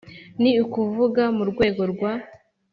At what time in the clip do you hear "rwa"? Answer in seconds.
1.91-2.11